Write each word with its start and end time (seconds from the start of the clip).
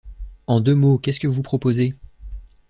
En 0.47 0.61
deux 0.61 0.73
mots, 0.73 0.97
qu'est-ce 0.97 1.19
que 1.19 1.27
vous 1.27 1.43
proposez? 1.43 1.93